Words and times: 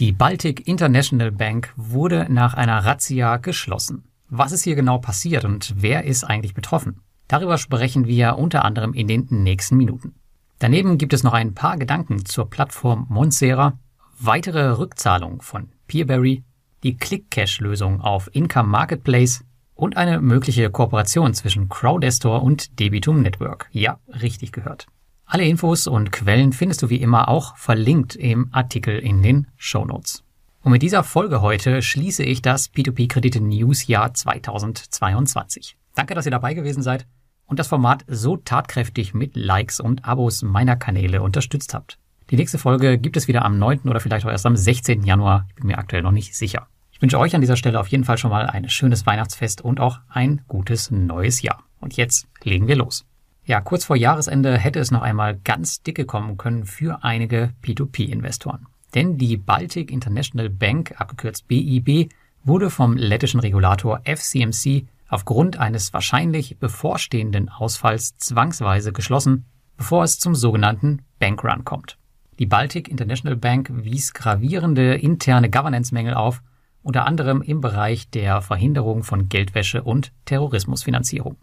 Die 0.00 0.12
Baltic 0.12 0.66
International 0.66 1.30
Bank 1.30 1.74
wurde 1.76 2.26
nach 2.30 2.54
einer 2.54 2.86
Razzia 2.86 3.36
geschlossen. 3.36 4.04
Was 4.30 4.50
ist 4.50 4.64
hier 4.64 4.74
genau 4.74 4.96
passiert 4.96 5.44
und 5.44 5.74
wer 5.76 6.04
ist 6.04 6.24
eigentlich 6.24 6.54
betroffen? 6.54 7.02
Darüber 7.28 7.58
sprechen 7.58 8.06
wir 8.06 8.38
unter 8.38 8.64
anderem 8.64 8.94
in 8.94 9.08
den 9.08 9.26
nächsten 9.28 9.76
Minuten. 9.76 10.14
Daneben 10.58 10.96
gibt 10.96 11.12
es 11.12 11.22
noch 11.22 11.34
ein 11.34 11.52
paar 11.52 11.76
Gedanken 11.76 12.24
zur 12.24 12.48
Plattform 12.48 13.08
Monsera, 13.10 13.78
weitere 14.18 14.78
Rückzahlung 14.78 15.42
von 15.42 15.68
Peerberry, 15.86 16.44
die 16.82 16.96
Click-Cash-Lösung 16.96 18.00
auf 18.00 18.30
Income 18.32 18.70
Marketplace 18.70 19.44
und 19.74 19.98
eine 19.98 20.22
mögliche 20.22 20.70
Kooperation 20.70 21.34
zwischen 21.34 21.68
Crowdestor 21.68 22.42
und 22.42 22.80
Debitum 22.80 23.20
Network. 23.20 23.68
Ja, 23.70 23.98
richtig 24.08 24.52
gehört. 24.52 24.86
Alle 25.32 25.44
Infos 25.44 25.86
und 25.86 26.10
Quellen 26.10 26.52
findest 26.52 26.82
du 26.82 26.90
wie 26.90 27.00
immer 27.00 27.28
auch 27.28 27.56
verlinkt 27.56 28.16
im 28.16 28.48
Artikel 28.50 28.98
in 28.98 29.22
den 29.22 29.46
Show 29.56 29.84
Notes. 29.84 30.24
Und 30.60 30.72
mit 30.72 30.82
dieser 30.82 31.04
Folge 31.04 31.40
heute 31.40 31.82
schließe 31.82 32.24
ich 32.24 32.42
das 32.42 32.74
P2P-Kredite 32.74 33.40
News 33.40 33.86
Jahr 33.86 34.12
2022. 34.12 35.76
Danke, 35.94 36.16
dass 36.16 36.24
ihr 36.24 36.32
dabei 36.32 36.54
gewesen 36.54 36.82
seid 36.82 37.06
und 37.46 37.60
das 37.60 37.68
Format 37.68 38.04
so 38.08 38.38
tatkräftig 38.38 39.14
mit 39.14 39.36
Likes 39.36 39.78
und 39.78 40.04
Abos 40.04 40.42
meiner 40.42 40.74
Kanäle 40.74 41.22
unterstützt 41.22 41.74
habt. 41.74 42.00
Die 42.30 42.36
nächste 42.36 42.58
Folge 42.58 42.98
gibt 42.98 43.16
es 43.16 43.28
wieder 43.28 43.44
am 43.44 43.56
9. 43.56 43.82
oder 43.84 44.00
vielleicht 44.00 44.26
auch 44.26 44.32
erst 44.32 44.46
am 44.46 44.56
16. 44.56 45.04
Januar. 45.04 45.46
Ich 45.50 45.54
bin 45.54 45.68
mir 45.68 45.78
aktuell 45.78 46.02
noch 46.02 46.10
nicht 46.10 46.34
sicher. 46.34 46.66
Ich 46.90 47.00
wünsche 47.00 47.20
euch 47.20 47.36
an 47.36 47.40
dieser 47.40 47.56
Stelle 47.56 47.78
auf 47.78 47.86
jeden 47.86 48.02
Fall 48.02 48.18
schon 48.18 48.32
mal 48.32 48.46
ein 48.46 48.68
schönes 48.68 49.06
Weihnachtsfest 49.06 49.60
und 49.60 49.78
auch 49.78 50.00
ein 50.08 50.40
gutes 50.48 50.90
neues 50.90 51.40
Jahr. 51.40 51.62
Und 51.78 51.96
jetzt 51.96 52.26
legen 52.42 52.66
wir 52.66 52.74
los. 52.74 53.06
Ja, 53.50 53.60
kurz 53.60 53.84
vor 53.84 53.96
Jahresende 53.96 54.56
hätte 54.56 54.78
es 54.78 54.92
noch 54.92 55.02
einmal 55.02 55.36
ganz 55.36 55.82
dicke 55.82 56.04
kommen 56.04 56.36
können 56.36 56.66
für 56.66 57.02
einige 57.02 57.52
P2P-Investoren. 57.64 58.68
Denn 58.94 59.18
die 59.18 59.36
Baltic 59.36 59.90
International 59.90 60.48
Bank, 60.48 60.94
abgekürzt 60.98 61.48
BIB, 61.48 62.12
wurde 62.44 62.70
vom 62.70 62.96
lettischen 62.96 63.40
Regulator 63.40 64.02
FCMC 64.04 64.86
aufgrund 65.08 65.58
eines 65.58 65.92
wahrscheinlich 65.92 66.58
bevorstehenden 66.60 67.48
Ausfalls 67.48 68.16
zwangsweise 68.18 68.92
geschlossen, 68.92 69.46
bevor 69.76 70.04
es 70.04 70.20
zum 70.20 70.36
sogenannten 70.36 71.02
Bankrun 71.18 71.64
kommt. 71.64 71.98
Die 72.38 72.46
Baltic 72.46 72.86
International 72.86 73.34
Bank 73.34 73.68
wies 73.72 74.12
gravierende 74.12 74.94
interne 74.94 75.50
Governance-Mängel 75.50 76.14
auf, 76.14 76.40
unter 76.84 77.04
anderem 77.04 77.42
im 77.42 77.60
Bereich 77.60 78.10
der 78.10 78.42
Verhinderung 78.42 79.02
von 79.02 79.28
Geldwäsche 79.28 79.82
und 79.82 80.12
Terrorismusfinanzierung. 80.26 81.36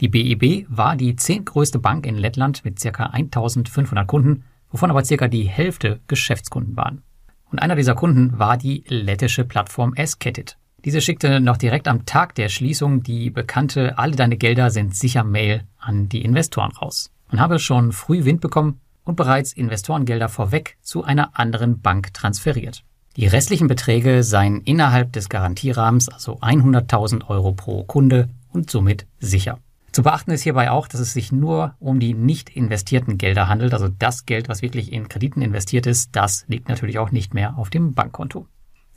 Die 0.00 0.08
BIB 0.08 0.66
war 0.70 0.96
die 0.96 1.14
zehntgrößte 1.14 1.78
Bank 1.78 2.06
in 2.06 2.16
Lettland 2.16 2.64
mit 2.64 2.80
ca. 2.80 3.04
1500 3.04 4.06
Kunden, 4.06 4.44
wovon 4.70 4.90
aber 4.90 5.02
ca. 5.02 5.28
die 5.28 5.44
Hälfte 5.44 6.00
Geschäftskunden 6.06 6.74
waren. 6.74 7.02
Und 7.50 7.58
einer 7.58 7.76
dieser 7.76 7.94
Kunden 7.94 8.38
war 8.38 8.56
die 8.56 8.82
lettische 8.88 9.44
Plattform 9.44 9.92
Esketit. 9.94 10.56
Diese 10.86 11.02
schickte 11.02 11.40
noch 11.40 11.58
direkt 11.58 11.86
am 11.86 12.06
Tag 12.06 12.34
der 12.36 12.48
Schließung 12.48 13.02
die 13.02 13.28
bekannte 13.28 13.98
Alle 13.98 14.16
deine 14.16 14.38
Gelder 14.38 14.70
sind 14.70 14.96
sicher 14.96 15.22
Mail 15.22 15.64
an 15.78 16.08
die 16.08 16.24
Investoren 16.24 16.72
raus. 16.72 17.10
Man 17.30 17.40
habe 17.40 17.58
schon 17.58 17.92
früh 17.92 18.24
Wind 18.24 18.40
bekommen 18.40 18.80
und 19.04 19.16
bereits 19.16 19.52
Investorengelder 19.52 20.30
vorweg 20.30 20.78
zu 20.80 21.04
einer 21.04 21.38
anderen 21.38 21.82
Bank 21.82 22.14
transferiert. 22.14 22.84
Die 23.16 23.26
restlichen 23.26 23.68
Beträge 23.68 24.22
seien 24.22 24.62
innerhalb 24.62 25.12
des 25.12 25.28
Garantierahmens, 25.28 26.08
also 26.08 26.38
100.000 26.38 27.28
Euro 27.28 27.52
pro 27.52 27.84
Kunde 27.84 28.30
und 28.48 28.70
somit 28.70 29.06
sicher. 29.18 29.58
Zu 29.92 30.04
beachten 30.04 30.30
ist 30.30 30.42
hierbei 30.42 30.70
auch, 30.70 30.86
dass 30.86 31.00
es 31.00 31.12
sich 31.12 31.32
nur 31.32 31.74
um 31.80 31.98
die 31.98 32.14
nicht 32.14 32.50
investierten 32.50 33.18
Gelder 33.18 33.48
handelt, 33.48 33.74
also 33.74 33.88
das 33.88 34.24
Geld, 34.24 34.48
was 34.48 34.62
wirklich 34.62 34.92
in 34.92 35.08
Krediten 35.08 35.42
investiert 35.42 35.86
ist, 35.86 36.14
das 36.14 36.44
liegt 36.46 36.68
natürlich 36.68 37.00
auch 37.00 37.10
nicht 37.10 37.34
mehr 37.34 37.58
auf 37.58 37.70
dem 37.70 37.94
Bankkonto. 37.94 38.46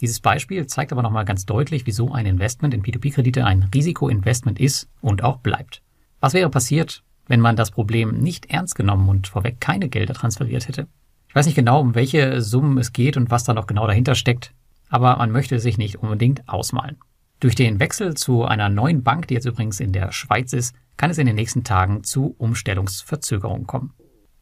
Dieses 0.02 0.20
Beispiel 0.20 0.68
zeigt 0.68 0.92
aber 0.92 1.02
nochmal 1.02 1.26
ganz 1.26 1.46
deutlich, 1.46 1.88
wieso 1.88 2.12
ein 2.12 2.28
Investment 2.28 2.76
in 2.76 2.84
P2P-Kredite 2.84 3.44
ein 3.44 3.70
Risikoinvestment 3.74 4.60
ist 4.60 4.88
und 5.02 5.24
auch 5.24 5.38
bleibt. 5.38 5.82
Was 6.20 6.34
wäre 6.34 6.50
passiert, 6.50 7.04
wenn 7.28 7.40
man 7.40 7.56
das 7.56 7.72
Problem 7.72 8.20
nicht 8.20 8.48
ernst 8.52 8.76
genommen 8.76 9.10
und 9.10 9.28
vorweg 9.28 9.60
keine 9.60 9.90
Gelder 9.90 10.14
transferiert 10.14 10.68
hätte? 10.68 10.88
Ich 11.28 11.36
weiß 11.36 11.48
nicht 11.48 11.56
genau, 11.56 11.82
um 11.82 11.96
welche 11.96 12.42
Summen 12.42 12.78
es 12.78 12.94
geht 12.94 13.18
und 13.18 13.32
was 13.32 13.44
da 13.44 13.54
noch 13.54 13.66
genau 13.66 13.88
dahinter 13.88 14.14
steckt, 14.14 14.54
aber 14.90 15.18
man 15.18 15.32
möchte 15.32 15.58
sich 15.58 15.80
nicht 15.80 15.98
unbedingt 15.98 16.48
ausmalen. 16.48 16.98
Durch 17.44 17.56
den 17.56 17.82
Wechsel 17.82 18.16
zu 18.16 18.46
einer 18.46 18.70
neuen 18.70 19.04
Bank, 19.04 19.28
die 19.28 19.34
jetzt 19.34 19.46
übrigens 19.46 19.82
in 19.82 19.92
der 19.92 20.14
Schweiz 20.14 20.54
ist, 20.54 20.74
kann 20.96 21.10
es 21.12 21.18
in 21.18 21.26
den 21.26 21.36
nächsten 21.36 21.66
Tagen 21.66 22.06
zu 22.06 22.34
Umstellungsverzögerungen 22.38 23.68
kommen. 23.68 23.94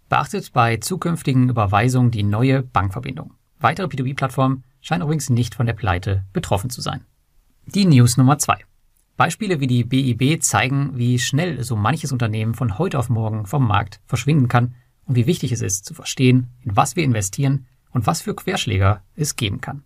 Beachtet 0.07 0.53
bei 0.53 0.77
zukünftigen 0.77 1.49
Überweisungen 1.49 2.11
die 2.11 2.21
neue 2.21 2.61
Bankverbindung. 2.61 3.33
Weitere 3.57 3.87
P2P-Plattformen 3.87 4.65
scheinen 4.81 5.01
übrigens 5.01 5.31
nicht 5.31 5.55
von 5.55 5.65
der 5.65 5.73
Pleite 5.73 6.25
betroffen 6.31 6.69
zu 6.69 6.81
sein. 6.81 7.03
Die 7.65 7.85
News 7.85 8.17
Nummer 8.17 8.37
zwei: 8.37 8.59
Beispiele 9.17 9.59
wie 9.59 9.65
die 9.65 9.83
BIB 9.83 10.43
zeigen, 10.43 10.91
wie 10.93 11.17
schnell 11.17 11.63
so 11.63 11.75
manches 11.75 12.11
Unternehmen 12.11 12.53
von 12.53 12.77
heute 12.77 12.99
auf 12.99 13.09
morgen 13.09 13.47
vom 13.47 13.67
Markt 13.67 13.99
verschwinden 14.05 14.47
kann 14.47 14.75
und 15.05 15.15
wie 15.15 15.25
wichtig 15.25 15.51
es 15.51 15.63
ist 15.63 15.85
zu 15.85 15.95
verstehen, 15.95 16.51
in 16.61 16.75
was 16.75 16.95
wir 16.95 17.03
investieren 17.03 17.65
und 17.89 18.05
was 18.05 18.21
für 18.21 18.35
Querschläger 18.35 19.01
es 19.15 19.35
geben 19.35 19.59
kann. 19.59 19.85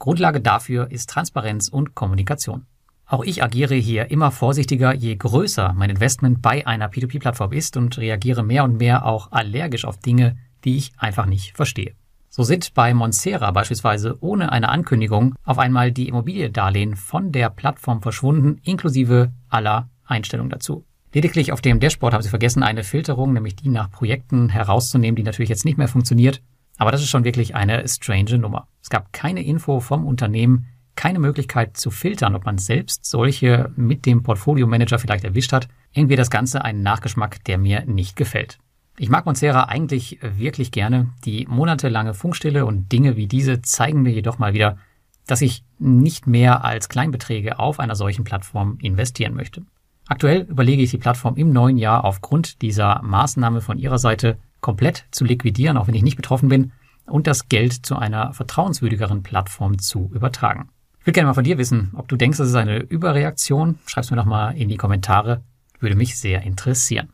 Grundlage 0.00 0.40
dafür 0.40 0.90
ist 0.90 1.10
Transparenz 1.10 1.68
und 1.68 1.94
Kommunikation. 1.94 2.64
Auch 3.04 3.22
ich 3.22 3.44
agiere 3.44 3.74
hier 3.74 4.10
immer 4.10 4.30
vorsichtiger, 4.30 4.94
je 4.94 5.14
größer 5.14 5.74
mein 5.76 5.90
Investment 5.90 6.40
bei 6.40 6.66
einer 6.66 6.90
P2P-Plattform 6.90 7.52
ist 7.52 7.76
und 7.76 7.98
reagiere 7.98 8.42
mehr 8.42 8.64
und 8.64 8.78
mehr 8.78 9.04
auch 9.04 9.30
allergisch 9.30 9.84
auf 9.84 9.98
Dinge, 9.98 10.38
die 10.64 10.78
ich 10.78 10.92
einfach 10.96 11.26
nicht 11.26 11.54
verstehe. 11.54 11.92
So 12.30 12.44
sind 12.44 12.72
bei 12.72 12.94
Monsera 12.94 13.50
beispielsweise 13.50 14.16
ohne 14.20 14.52
eine 14.52 14.70
Ankündigung 14.70 15.34
auf 15.44 15.58
einmal 15.58 15.92
die 15.92 16.08
Immobiliendarlehen 16.08 16.96
von 16.96 17.30
der 17.30 17.50
Plattform 17.50 18.00
verschwunden, 18.00 18.58
inklusive 18.62 19.32
aller 19.50 19.90
Einstellungen 20.06 20.50
dazu. 20.50 20.86
Lediglich 21.12 21.52
auf 21.52 21.60
dem 21.60 21.78
Dashboard 21.78 22.14
haben 22.14 22.22
sie 22.22 22.30
vergessen, 22.30 22.62
eine 22.62 22.84
Filterung, 22.84 23.34
nämlich 23.34 23.56
die 23.56 23.68
nach 23.68 23.90
Projekten 23.90 24.48
herauszunehmen, 24.48 25.16
die 25.16 25.24
natürlich 25.24 25.50
jetzt 25.50 25.66
nicht 25.66 25.76
mehr 25.76 25.88
funktioniert. 25.88 26.40
Aber 26.80 26.92
das 26.92 27.02
ist 27.02 27.10
schon 27.10 27.24
wirklich 27.24 27.54
eine 27.54 27.86
strange 27.86 28.38
Nummer. 28.38 28.66
Es 28.82 28.88
gab 28.88 29.12
keine 29.12 29.42
Info 29.42 29.80
vom 29.80 30.06
Unternehmen, 30.06 30.64
keine 30.96 31.18
Möglichkeit 31.18 31.76
zu 31.76 31.90
filtern, 31.90 32.34
ob 32.34 32.46
man 32.46 32.56
selbst 32.56 33.04
solche 33.04 33.70
mit 33.76 34.06
dem 34.06 34.22
Portfolio 34.22 34.66
Manager 34.66 34.98
vielleicht 34.98 35.24
erwischt 35.24 35.52
hat. 35.52 35.68
Irgendwie 35.92 36.16
das 36.16 36.30
Ganze 36.30 36.64
einen 36.64 36.82
Nachgeschmack, 36.82 37.44
der 37.44 37.58
mir 37.58 37.84
nicht 37.84 38.16
gefällt. 38.16 38.56
Ich 38.96 39.10
mag 39.10 39.26
Monsera 39.26 39.64
eigentlich 39.64 40.20
wirklich 40.22 40.72
gerne. 40.72 41.10
Die 41.26 41.46
monatelange 41.46 42.14
Funkstille 42.14 42.64
und 42.64 42.90
Dinge 42.90 43.14
wie 43.14 43.26
diese 43.26 43.60
zeigen 43.60 44.00
mir 44.00 44.12
jedoch 44.12 44.38
mal 44.38 44.54
wieder, 44.54 44.78
dass 45.26 45.42
ich 45.42 45.64
nicht 45.78 46.26
mehr 46.26 46.64
als 46.64 46.88
Kleinbeträge 46.88 47.58
auf 47.58 47.78
einer 47.78 47.94
solchen 47.94 48.24
Plattform 48.24 48.78
investieren 48.80 49.34
möchte. 49.34 49.66
Aktuell 50.08 50.46
überlege 50.48 50.82
ich 50.82 50.92
die 50.92 50.98
Plattform 50.98 51.36
im 51.36 51.52
neuen 51.52 51.76
Jahr 51.76 52.06
aufgrund 52.06 52.62
dieser 52.62 53.02
Maßnahme 53.02 53.60
von 53.60 53.76
ihrer 53.76 53.98
Seite 53.98 54.38
komplett 54.60 55.06
zu 55.10 55.24
liquidieren, 55.24 55.76
auch 55.76 55.86
wenn 55.86 55.94
ich 55.94 56.02
nicht 56.02 56.16
betroffen 56.16 56.48
bin, 56.48 56.72
und 57.06 57.26
das 57.26 57.48
Geld 57.48 57.72
zu 57.72 57.96
einer 57.96 58.32
vertrauenswürdigeren 58.32 59.22
Plattform 59.22 59.78
zu 59.78 60.10
übertragen. 60.14 60.70
Ich 61.00 61.06
würde 61.06 61.14
gerne 61.14 61.28
mal 61.28 61.34
von 61.34 61.44
dir 61.44 61.58
wissen, 61.58 61.92
ob 61.94 62.08
du 62.08 62.16
denkst, 62.16 62.38
das 62.38 62.48
ist 62.48 62.54
eine 62.54 62.78
Überreaktion. 62.78 63.78
Schreib's 63.86 64.10
mir 64.10 64.16
doch 64.16 64.26
mal 64.26 64.50
in 64.50 64.68
die 64.68 64.76
Kommentare. 64.76 65.42
Würde 65.78 65.96
mich 65.96 66.18
sehr 66.18 66.42
interessieren. 66.42 67.08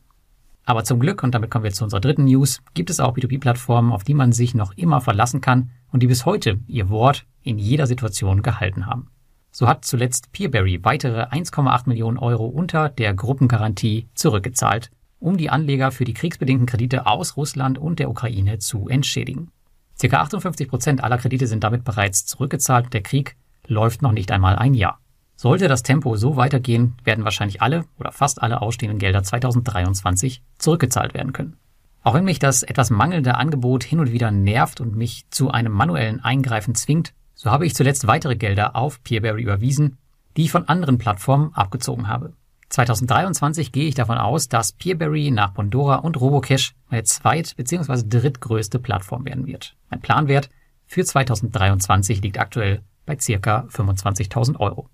Aber 0.65 0.83
zum 0.83 0.99
Glück, 0.99 1.23
und 1.23 1.35
damit 1.35 1.51
kommen 1.51 1.63
wir 1.63 1.73
zu 1.73 1.85
unserer 1.85 2.01
dritten 2.01 2.25
News, 2.25 2.61
gibt 2.75 2.91
es 2.91 2.99
auch 2.99 3.17
B2B-Plattformen, 3.17 3.93
auf 3.93 4.03
die 4.03 4.15
man 4.15 4.33
sich 4.33 4.55
noch 4.55 4.73
immer 4.77 5.01
verlassen 5.01 5.41
kann 5.41 5.71
und 5.93 6.03
die 6.03 6.09
bis 6.09 6.27
heute 6.27 6.59
ihr 6.67 6.91
Wort 6.91 7.25
in 7.43 7.59
jeder 7.59 7.87
Situation 7.87 8.43
gehalten 8.43 8.87
haben. 8.87 9.09
So 9.53 9.69
hat 9.69 9.85
zuletzt 9.85 10.33
Peerberry 10.33 10.81
weitere 10.83 11.23
1,8 11.23 11.89
Millionen 11.89 12.19
Euro 12.19 12.47
unter 12.47 12.89
der 12.89 13.15
Gruppengarantie 13.15 14.09
zurückgezahlt, 14.15 14.91
um 15.19 15.37
die 15.37 15.51
Anleger 15.51 15.91
für 15.91 16.05
die 16.05 16.15
kriegsbedingten 16.15 16.67
Kredite 16.67 17.07
aus 17.07 17.37
Russland 17.37 17.79
und 17.79 17.99
der 17.99 18.11
Ukraine 18.11 18.59
zu 18.59 18.89
entschädigen. 18.89 19.51
Circa 19.99 20.21
58 20.21 20.69
Prozent 20.69 21.03
aller 21.03 21.19
Kredite 21.19 21.47
sind 21.47 21.65
damit 21.65 21.85
bereits 21.85 22.27
zurückgezahlt. 22.27 22.93
Der 22.93 23.03
Krieg 23.03 23.37
läuft 23.67 24.03
noch 24.03 24.13
nicht 24.13 24.31
einmal 24.31 24.57
ein 24.57 24.75
Jahr. 24.75 25.01
Sollte 25.37 25.69
das 25.69 25.83
Tempo 25.83 26.17
so 26.17 26.37
weitergehen, 26.37 26.95
werden 27.05 27.25
wahrscheinlich 27.25 27.61
alle 27.61 27.85
oder 27.99 28.13
fast 28.13 28.43
alle 28.43 28.63
ausstehenden 28.63 28.99
Gelder 28.99 29.23
2023 29.23 30.43
zurückgezahlt 30.59 31.15
werden 31.15 31.33
können. 31.33 31.57
Auch 32.03 32.15
wenn 32.15 32.25
mich 32.25 32.39
das 32.39 32.63
etwas 32.63 32.91
mangelnde 32.91 33.35
Angebot 33.35 33.85
hin 33.85 34.01
und 34.01 34.13
wieder 34.13 34.31
nervt 34.31 34.81
und 34.81 34.97
mich 34.97 35.27
zu 35.31 35.51
einem 35.51 35.73
manuellen 35.73 36.21
Eingreifen 36.21 36.75
zwingt, 36.75 37.13
so 37.35 37.51
habe 37.51 37.67
ich 37.67 37.75
zuletzt 37.75 38.07
weitere 38.07 38.37
Gelder 38.37 38.77
auf 38.77 39.03
Peerberry 39.03 39.43
überwiesen, 39.43 39.99
die 40.37 40.45
ich 40.45 40.51
von 40.51 40.69
anderen 40.69 40.99
Plattformen 40.99 41.53
abgezogen 41.53 42.09
habe. 42.09 42.33
2023 42.69 43.71
gehe 43.73 43.89
ich 43.89 43.95
davon 43.95 44.19
aus, 44.19 44.49
dass 44.49 44.73
Peerberry 44.73 45.31
nach 45.31 45.53
Bondora 45.53 45.97
und 45.97 46.21
Robocash 46.21 46.75
meine 46.91 47.05
zweit- 47.05 47.55
bzw. 47.57 48.03
drittgrößte 48.09 48.79
Plattform 48.79 49.25
werden 49.25 49.47
wird. 49.47 49.77
Mein 49.91 50.01
Planwert 50.01 50.49
für 50.87 51.05
2023 51.05 52.23
liegt 52.23 52.39
aktuell 52.39 52.83
bei 53.05 53.17
circa 53.19 53.67
25.000 53.71 54.59
Euro. 54.59 54.89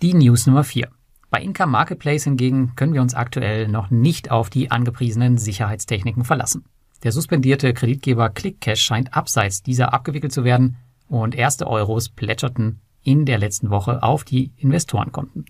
Die 0.00 0.14
News 0.14 0.46
Nummer 0.46 0.64
4. 0.64 0.88
Bei 1.30 1.42
Income 1.42 1.72
Marketplace 1.72 2.24
hingegen 2.24 2.74
können 2.76 2.94
wir 2.94 3.02
uns 3.02 3.14
aktuell 3.14 3.68
noch 3.68 3.90
nicht 3.90 4.30
auf 4.30 4.48
die 4.48 4.70
angepriesenen 4.70 5.36
Sicherheitstechniken 5.36 6.24
verlassen. 6.24 6.64
Der 7.02 7.12
suspendierte 7.12 7.74
Kreditgeber 7.74 8.30
ClickCash 8.30 8.80
scheint 8.80 9.14
abseits 9.14 9.62
dieser 9.62 9.92
abgewickelt 9.92 10.32
zu 10.32 10.44
werden 10.44 10.76
und 11.08 11.34
erste 11.34 11.66
Euros 11.66 12.08
plätscherten 12.08 12.80
in 13.02 13.26
der 13.26 13.38
letzten 13.38 13.70
Woche 13.70 14.02
auf 14.02 14.24
die 14.24 14.52
Investorenkonten. 14.56 15.44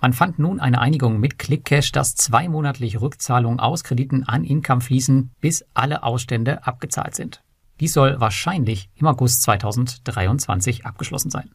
Man 0.00 0.12
fand 0.12 0.38
nun 0.38 0.60
eine 0.60 0.80
Einigung 0.80 1.18
mit 1.18 1.38
ClickCash, 1.38 1.90
dass 1.90 2.14
zweimonatliche 2.14 3.00
Rückzahlungen 3.00 3.58
aus 3.58 3.82
Krediten 3.82 4.22
an 4.24 4.44
Income 4.44 4.80
fließen, 4.80 5.30
bis 5.40 5.64
alle 5.74 6.04
Ausstände 6.04 6.64
abgezahlt 6.64 7.16
sind. 7.16 7.42
Dies 7.80 7.92
soll 7.92 8.20
wahrscheinlich 8.20 8.90
im 8.94 9.08
August 9.08 9.42
2023 9.42 10.86
abgeschlossen 10.86 11.30
sein. 11.30 11.50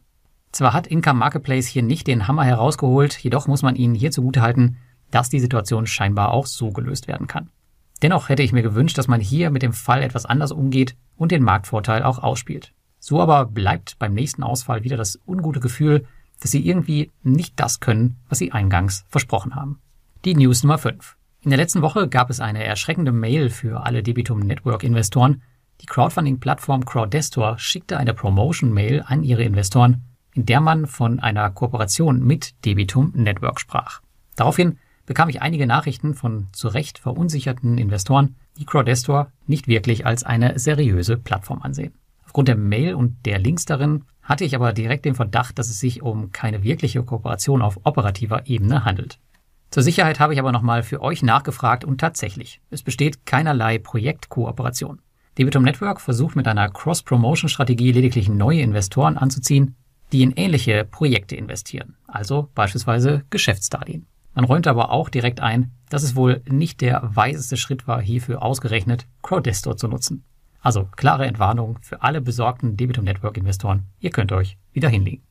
Zwar 0.51 0.73
hat 0.73 0.87
Income 0.87 1.19
Marketplace 1.19 1.67
hier 1.67 1.83
nicht 1.83 2.05
den 2.05 2.27
Hammer 2.27 2.43
herausgeholt, 2.43 3.17
jedoch 3.17 3.47
muss 3.47 3.61
man 3.61 3.75
ihnen 3.75 3.95
hier 3.95 4.11
zugutehalten, 4.11 4.77
dass 5.09 5.29
die 5.29 5.39
Situation 5.39 5.87
scheinbar 5.87 6.31
auch 6.31 6.45
so 6.45 6.69
gelöst 6.71 7.07
werden 7.07 7.27
kann. 7.27 7.49
Dennoch 8.01 8.27
hätte 8.27 8.43
ich 8.43 8.51
mir 8.51 8.61
gewünscht, 8.61 8.97
dass 8.97 9.07
man 9.07 9.21
hier 9.21 9.51
mit 9.51 9.61
dem 9.61 9.73
Fall 9.73 10.03
etwas 10.03 10.25
anders 10.25 10.51
umgeht 10.51 10.97
und 11.15 11.31
den 11.31 11.43
Marktvorteil 11.43 12.03
auch 12.03 12.19
ausspielt. 12.19 12.73
So 12.99 13.21
aber 13.21 13.45
bleibt 13.45 13.97
beim 13.99 14.13
nächsten 14.13 14.43
Ausfall 14.43 14.83
wieder 14.83 14.97
das 14.97 15.19
ungute 15.25 15.59
Gefühl, 15.59 16.05
dass 16.39 16.51
sie 16.51 16.67
irgendwie 16.67 17.11
nicht 17.23 17.59
das 17.59 17.79
können, 17.79 18.17
was 18.29 18.39
sie 18.39 18.51
eingangs 18.51 19.05
versprochen 19.09 19.55
haben. 19.55 19.79
Die 20.25 20.35
News 20.35 20.63
Nummer 20.63 20.77
5. 20.77 21.17
In 21.41 21.49
der 21.49 21.57
letzten 21.57 21.81
Woche 21.81 22.07
gab 22.07 22.29
es 22.29 22.39
eine 22.39 22.63
erschreckende 22.63 23.11
Mail 23.11 23.49
für 23.49 23.85
alle 23.85 24.03
Debitum 24.03 24.39
Network 24.39 24.83
Investoren. 24.83 25.41
Die 25.81 25.85
Crowdfunding-Plattform 25.85 26.85
Crowdestor 26.85 27.59
schickte 27.59 27.97
eine 27.97 28.13
Promotion-Mail 28.13 29.03
an 29.05 29.23
ihre 29.23 29.43
Investoren, 29.43 30.03
in 30.33 30.45
der 30.45 30.61
man 30.61 30.87
von 30.87 31.19
einer 31.19 31.49
Kooperation 31.49 32.23
mit 32.23 32.63
Debitum 32.63 33.11
Network 33.13 33.59
sprach. 33.59 34.01
Daraufhin 34.37 34.77
bekam 35.05 35.27
ich 35.29 35.41
einige 35.41 35.67
Nachrichten 35.67 36.13
von 36.13 36.47
zu 36.53 36.69
Recht 36.69 36.97
verunsicherten 36.97 37.77
Investoren, 37.77 38.35
die 38.57 38.65
Crowdestor 38.65 39.31
nicht 39.45 39.67
wirklich 39.67 40.05
als 40.05 40.23
eine 40.23 40.57
seriöse 40.57 41.17
Plattform 41.17 41.61
ansehen. 41.61 41.93
Aufgrund 42.23 42.47
der 42.47 42.55
Mail 42.55 42.95
und 42.95 43.25
der 43.25 43.39
Links 43.39 43.65
darin 43.65 44.05
hatte 44.23 44.45
ich 44.45 44.55
aber 44.55 44.73
direkt 44.73 45.05
den 45.05 45.15
Verdacht, 45.15 45.59
dass 45.59 45.69
es 45.69 45.79
sich 45.79 46.01
um 46.01 46.31
keine 46.31 46.63
wirkliche 46.63 47.03
Kooperation 47.03 47.61
auf 47.61 47.79
operativer 47.83 48.47
Ebene 48.47 48.85
handelt. 48.85 49.19
Zur 49.69 49.83
Sicherheit 49.83 50.19
habe 50.19 50.33
ich 50.33 50.39
aber 50.39 50.51
nochmal 50.51 50.83
für 50.83 51.01
euch 51.01 51.23
nachgefragt 51.23 51.83
und 51.83 51.99
tatsächlich, 51.99 52.61
es 52.69 52.83
besteht 52.83 53.25
keinerlei 53.25 53.79
Projektkooperation. 53.79 55.01
Debitum 55.37 55.63
Network 55.63 55.99
versucht 55.99 56.35
mit 56.35 56.47
einer 56.47 56.69
Cross-Promotion-Strategie 56.69 57.91
lediglich 57.91 58.29
neue 58.29 58.61
Investoren 58.61 59.17
anzuziehen, 59.17 59.75
die 60.11 60.21
in 60.21 60.31
ähnliche 60.31 60.85
Projekte 60.85 61.35
investieren, 61.35 61.95
also 62.07 62.49
beispielsweise 62.53 63.23
Geschäftsdarlehen. 63.31 64.05
Man 64.35 64.45
räumt 64.45 64.67
aber 64.67 64.91
auch 64.91 65.09
direkt 65.09 65.39
ein, 65.39 65.71
dass 65.89 66.03
es 66.03 66.15
wohl 66.15 66.41
nicht 66.47 66.81
der 66.81 67.01
weiseste 67.03 67.57
Schritt 67.57 67.87
war, 67.87 67.99
hierfür 67.99 68.43
ausgerechnet 68.43 69.07
Crowdestor 69.23 69.75
zu 69.75 69.87
nutzen. 69.87 70.23
Also 70.63 70.87
klare 70.95 71.25
Entwarnung 71.25 71.77
für 71.81 72.01
alle 72.01 72.21
besorgten 72.21 72.77
Debitum 72.77 73.03
Network 73.03 73.35
Investoren. 73.37 73.83
Ihr 73.99 74.11
könnt 74.11 74.31
euch 74.31 74.57
wieder 74.71 74.87
hinlegen. 74.87 75.21